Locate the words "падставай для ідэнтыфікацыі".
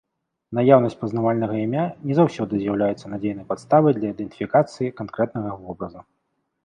3.53-4.93